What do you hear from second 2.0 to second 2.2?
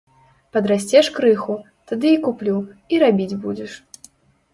й